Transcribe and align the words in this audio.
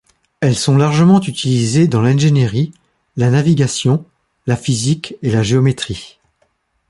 Elles 0.39 0.55
sont 0.57 0.77
largement 0.77 1.21
utilisées 1.21 1.87
dans 1.87 2.01
l'ingénierie, 2.01 2.71
la 3.17 3.29
navigation, 3.29 4.03
la 4.47 4.57
physique 4.57 5.13
et 5.21 5.29
la 5.29 5.43
géométrie. 5.43 6.19